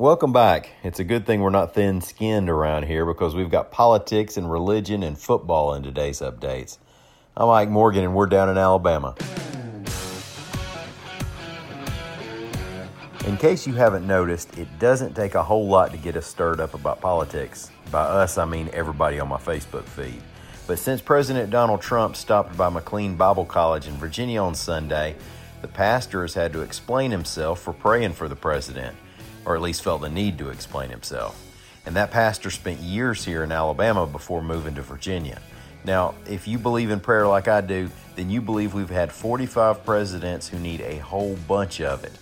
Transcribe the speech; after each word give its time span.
Welcome 0.00 0.32
back. 0.32 0.70
It's 0.84 1.00
a 1.00 1.04
good 1.04 1.26
thing 1.26 1.40
we're 1.40 1.50
not 1.50 1.74
thin 1.74 2.00
skinned 2.00 2.48
around 2.48 2.84
here 2.84 3.04
because 3.04 3.34
we've 3.34 3.50
got 3.50 3.72
politics 3.72 4.36
and 4.36 4.48
religion 4.48 5.02
and 5.02 5.18
football 5.18 5.74
in 5.74 5.82
today's 5.82 6.20
updates. 6.20 6.78
I'm 7.36 7.48
Mike 7.48 7.68
Morgan 7.68 8.04
and 8.04 8.14
we're 8.14 8.28
down 8.28 8.48
in 8.48 8.56
Alabama. 8.56 9.16
In 13.26 13.36
case 13.38 13.66
you 13.66 13.74
haven't 13.74 14.06
noticed, 14.06 14.56
it 14.56 14.68
doesn't 14.78 15.16
take 15.16 15.34
a 15.34 15.42
whole 15.42 15.66
lot 15.66 15.90
to 15.90 15.96
get 15.96 16.16
us 16.16 16.28
stirred 16.28 16.60
up 16.60 16.74
about 16.74 17.00
politics. 17.00 17.72
By 17.90 18.02
us, 18.02 18.38
I 18.38 18.44
mean 18.44 18.70
everybody 18.72 19.18
on 19.18 19.26
my 19.26 19.38
Facebook 19.38 19.82
feed. 19.82 20.22
But 20.68 20.78
since 20.78 21.00
President 21.00 21.50
Donald 21.50 21.80
Trump 21.80 22.14
stopped 22.14 22.56
by 22.56 22.68
McLean 22.68 23.16
Bible 23.16 23.46
College 23.46 23.88
in 23.88 23.94
Virginia 23.94 24.40
on 24.42 24.54
Sunday, 24.54 25.16
the 25.60 25.66
pastor 25.66 26.22
has 26.22 26.34
had 26.34 26.52
to 26.52 26.60
explain 26.60 27.10
himself 27.10 27.60
for 27.60 27.72
praying 27.72 28.12
for 28.12 28.28
the 28.28 28.36
president, 28.36 28.96
or 29.48 29.56
at 29.56 29.62
least 29.62 29.82
felt 29.82 30.02
the 30.02 30.10
need 30.10 30.36
to 30.36 30.50
explain 30.50 30.90
himself. 30.90 31.42
And 31.86 31.96
that 31.96 32.10
pastor 32.10 32.50
spent 32.50 32.80
years 32.80 33.24
here 33.24 33.42
in 33.42 33.50
Alabama 33.50 34.06
before 34.06 34.42
moving 34.42 34.74
to 34.74 34.82
Virginia. 34.82 35.40
Now, 35.84 36.16
if 36.28 36.46
you 36.46 36.58
believe 36.58 36.90
in 36.90 37.00
prayer 37.00 37.26
like 37.26 37.48
I 37.48 37.62
do, 37.62 37.88
then 38.14 38.28
you 38.28 38.42
believe 38.42 38.74
we've 38.74 38.90
had 38.90 39.10
45 39.10 39.86
presidents 39.86 40.48
who 40.48 40.58
need 40.58 40.82
a 40.82 40.98
whole 40.98 41.34
bunch 41.48 41.80
of 41.80 42.04
it. 42.04 42.12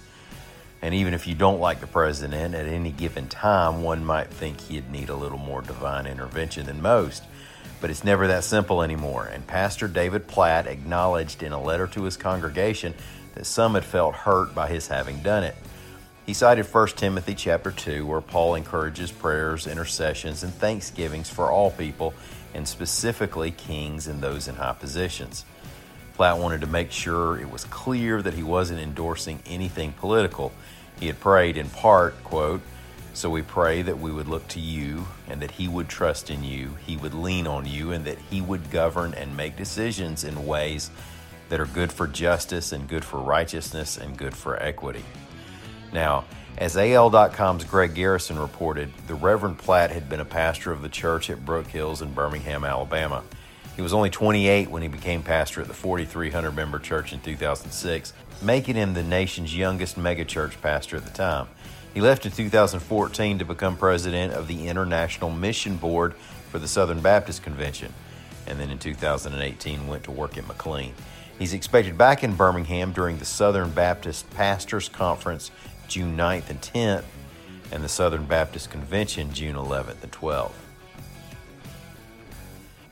And 0.80 0.94
even 0.94 1.14
if 1.14 1.26
you 1.26 1.34
don't 1.34 1.58
like 1.58 1.80
the 1.80 1.88
president 1.88 2.54
at 2.54 2.66
any 2.66 2.92
given 2.92 3.26
time, 3.26 3.82
one 3.82 4.04
might 4.04 4.28
think 4.28 4.60
he'd 4.60 4.92
need 4.92 5.08
a 5.08 5.16
little 5.16 5.38
more 5.38 5.62
divine 5.62 6.06
intervention 6.06 6.66
than 6.66 6.80
most. 6.80 7.24
But 7.80 7.90
it's 7.90 8.04
never 8.04 8.28
that 8.28 8.44
simple 8.44 8.82
anymore. 8.82 9.26
And 9.26 9.44
Pastor 9.44 9.88
David 9.88 10.28
Platt 10.28 10.68
acknowledged 10.68 11.42
in 11.42 11.50
a 11.50 11.60
letter 11.60 11.88
to 11.88 12.04
his 12.04 12.16
congregation 12.16 12.94
that 13.34 13.46
some 13.46 13.74
had 13.74 13.84
felt 13.84 14.14
hurt 14.14 14.54
by 14.54 14.68
his 14.68 14.86
having 14.86 15.22
done 15.22 15.42
it. 15.42 15.56
He 16.26 16.34
cited 16.34 16.66
1 16.66 16.88
Timothy 16.88 17.36
chapter 17.36 17.70
2 17.70 18.04
where 18.04 18.20
Paul 18.20 18.56
encourages 18.56 19.12
prayers, 19.12 19.68
intercessions, 19.68 20.42
and 20.42 20.52
thanksgivings 20.52 21.30
for 21.30 21.52
all 21.52 21.70
people, 21.70 22.14
and 22.52 22.66
specifically 22.66 23.52
kings 23.52 24.08
and 24.08 24.20
those 24.20 24.48
in 24.48 24.56
high 24.56 24.72
positions. 24.72 25.44
Platt 26.14 26.38
wanted 26.38 26.62
to 26.62 26.66
make 26.66 26.90
sure 26.90 27.38
it 27.38 27.48
was 27.48 27.64
clear 27.66 28.22
that 28.22 28.34
he 28.34 28.42
wasn't 28.42 28.80
endorsing 28.80 29.40
anything 29.46 29.92
political. 29.92 30.52
He 30.98 31.06
had 31.06 31.20
prayed 31.20 31.56
in 31.56 31.70
part, 31.70 32.24
quote, 32.24 32.62
so 33.14 33.30
we 33.30 33.42
pray 33.42 33.82
that 33.82 34.00
we 34.00 34.10
would 34.10 34.26
look 34.26 34.48
to 34.48 34.60
you 34.60 35.06
and 35.28 35.40
that 35.42 35.52
he 35.52 35.68
would 35.68 35.88
trust 35.88 36.28
in 36.28 36.42
you, 36.42 36.76
he 36.84 36.96
would 36.96 37.14
lean 37.14 37.46
on 37.46 37.66
you, 37.66 37.92
and 37.92 38.04
that 38.04 38.18
he 38.18 38.40
would 38.40 38.72
govern 38.72 39.14
and 39.14 39.36
make 39.36 39.56
decisions 39.56 40.24
in 40.24 40.44
ways 40.44 40.90
that 41.50 41.60
are 41.60 41.66
good 41.66 41.92
for 41.92 42.08
justice 42.08 42.72
and 42.72 42.88
good 42.88 43.04
for 43.04 43.20
righteousness 43.20 43.96
and 43.96 44.18
good 44.18 44.34
for 44.34 44.60
equity. 44.60 45.04
Now, 45.96 46.26
as 46.58 46.76
AL.com's 46.76 47.64
Greg 47.64 47.94
Garrison 47.94 48.38
reported, 48.38 48.92
the 49.06 49.14
Reverend 49.14 49.56
Platt 49.56 49.90
had 49.90 50.10
been 50.10 50.20
a 50.20 50.26
pastor 50.26 50.70
of 50.70 50.82
the 50.82 50.90
church 50.90 51.30
at 51.30 51.46
Brook 51.46 51.68
Hills 51.68 52.02
in 52.02 52.12
Birmingham, 52.12 52.66
Alabama. 52.66 53.24
He 53.76 53.80
was 53.80 53.94
only 53.94 54.10
28 54.10 54.70
when 54.70 54.82
he 54.82 54.88
became 54.88 55.22
pastor 55.22 55.62
at 55.62 55.68
the 55.68 55.72
4,300 55.72 56.54
member 56.54 56.78
church 56.78 57.14
in 57.14 57.20
2006, 57.20 58.12
making 58.42 58.74
him 58.74 58.92
the 58.92 59.02
nation's 59.02 59.56
youngest 59.56 59.96
megachurch 59.96 60.60
pastor 60.60 60.98
at 60.98 61.06
the 61.06 61.10
time. 61.10 61.48
He 61.94 62.02
left 62.02 62.26
in 62.26 62.32
2014 62.32 63.38
to 63.38 63.46
become 63.46 63.78
president 63.78 64.34
of 64.34 64.48
the 64.48 64.68
International 64.68 65.30
Mission 65.30 65.78
Board 65.78 66.12
for 66.50 66.58
the 66.58 66.68
Southern 66.68 67.00
Baptist 67.00 67.42
Convention, 67.42 67.94
and 68.46 68.60
then 68.60 68.68
in 68.68 68.78
2018 68.78 69.86
went 69.86 70.04
to 70.04 70.10
work 70.10 70.36
at 70.36 70.46
McLean. 70.46 70.92
He's 71.38 71.52
expected 71.52 71.98
back 71.98 72.24
in 72.24 72.34
Birmingham 72.34 72.92
during 72.92 73.18
the 73.18 73.26
Southern 73.26 73.70
Baptist 73.70 74.28
Pastors 74.30 74.88
Conference 74.88 75.50
June 75.88 76.16
9th 76.16 76.50
and 76.50 76.60
10th, 76.60 77.04
and 77.72 77.82
the 77.82 77.88
Southern 77.88 78.24
Baptist 78.24 78.70
Convention 78.70 79.32
June 79.32 79.56
11th 79.56 80.02
and 80.02 80.12
12th. 80.12 80.52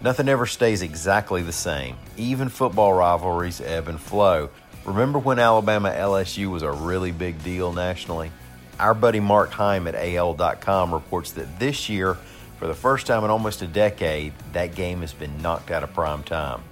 Nothing 0.00 0.28
ever 0.28 0.44
stays 0.44 0.82
exactly 0.82 1.42
the 1.42 1.52
same. 1.52 1.96
Even 2.16 2.50
football 2.50 2.92
rivalries 2.92 3.60
ebb 3.60 3.88
and 3.88 3.98
flow. 3.98 4.50
Remember 4.84 5.18
when 5.18 5.38
Alabama 5.38 5.90
LSU 5.90 6.50
was 6.50 6.62
a 6.62 6.70
really 6.70 7.10
big 7.10 7.42
deal 7.42 7.72
nationally? 7.72 8.30
Our 8.78 8.92
buddy 8.92 9.20
Mark 9.20 9.50
Heim 9.52 9.86
at 9.86 9.94
AL.com 9.94 10.92
reports 10.92 11.32
that 11.32 11.58
this 11.58 11.88
year, 11.88 12.18
for 12.58 12.66
the 12.66 12.74
first 12.74 13.06
time 13.06 13.24
in 13.24 13.30
almost 13.30 13.62
a 13.62 13.66
decade, 13.66 14.34
that 14.52 14.74
game 14.74 15.00
has 15.00 15.14
been 15.14 15.40
knocked 15.40 15.70
out 15.70 15.82
of 15.82 15.94
prime 15.94 16.22
time. 16.22 16.62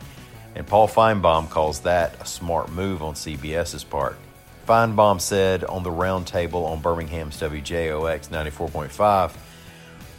And 0.54 0.66
Paul 0.66 0.86
Finebaum 0.86 1.48
calls 1.48 1.80
that 1.80 2.20
a 2.20 2.26
smart 2.26 2.70
move 2.70 3.02
on 3.02 3.14
CBS's 3.14 3.84
part. 3.84 4.18
Finebaum 4.66 5.20
said 5.20 5.64
on 5.64 5.82
the 5.82 5.90
roundtable 5.90 6.66
on 6.66 6.80
Birmingham's 6.80 7.38
WJOX 7.40 8.28
94.5 8.28 9.32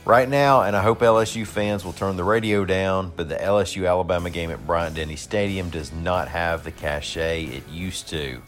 Right 0.05 0.27
now, 0.27 0.63
and 0.63 0.75
I 0.75 0.81
hope 0.81 0.99
LSU 0.99 1.47
fans 1.47 1.85
will 1.85 1.93
turn 1.93 2.17
the 2.17 2.25
radio 2.25 2.65
down, 2.65 3.13
but 3.15 3.29
the 3.29 3.37
LSU 3.37 3.87
Alabama 3.87 4.29
game 4.29 4.51
at 4.51 4.67
Bryant 4.67 4.97
Denny 4.97 5.15
Stadium 5.15 5.69
does 5.69 5.93
not 5.93 6.27
have 6.27 6.65
the 6.65 6.71
cachet 6.71 7.45
it 7.45 7.69
used 7.69 8.09
to. 8.09 8.41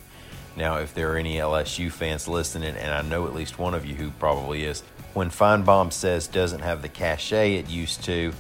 Now, 0.58 0.80
if 0.80 0.94
there 0.94 1.14
are 1.14 1.18
any 1.18 1.36
LSU 1.36 1.90
fans 1.90 2.28
listening, 2.28 2.76
and 2.76 2.92
I 2.92 3.02
know 3.04 3.26
at 3.26 3.34
least 3.34 3.58
one 3.58 3.74
of 3.74 3.86
you 3.86 3.96
who 3.96 4.12
probably 4.12 4.66
is, 4.66 4.82
when 5.14 5.30
Finebaum 5.30 5.94
says 5.94 6.28
doesn't 6.28 6.60
have 6.60 6.82
the 6.82 6.90
cachet 6.90 7.56
it 7.56 7.70
used 7.70 8.04
to, 8.04 8.34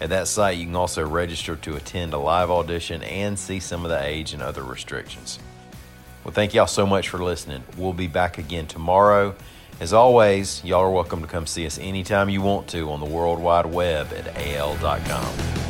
At 0.00 0.08
that 0.10 0.28
site, 0.28 0.56
you 0.56 0.66
can 0.66 0.76
also 0.76 1.04
register 1.04 1.56
to 1.56 1.74
attend 1.74 2.14
a 2.14 2.18
live 2.18 2.48
audition 2.50 3.02
and 3.02 3.36
see 3.38 3.58
some 3.58 3.84
of 3.84 3.90
the 3.90 4.00
age 4.00 4.32
and 4.32 4.42
other 4.42 4.62
restrictions. 4.62 5.40
Well, 6.22 6.32
thank 6.32 6.54
y'all 6.54 6.68
so 6.68 6.86
much 6.86 7.08
for 7.08 7.18
listening. 7.18 7.64
We'll 7.76 7.92
be 7.92 8.06
back 8.06 8.38
again 8.38 8.68
tomorrow. 8.68 9.34
As 9.80 9.92
always, 9.92 10.64
y'all 10.64 10.82
are 10.82 10.90
welcome 10.90 11.22
to 11.22 11.26
come 11.26 11.46
see 11.46 11.66
us 11.66 11.78
anytime 11.78 12.28
you 12.28 12.40
want 12.40 12.68
to 12.68 12.88
on 12.90 13.00
the 13.00 13.06
World 13.06 13.40
Wide 13.40 13.66
Web 13.66 14.12
at 14.12 14.36
al.com. 14.36 15.61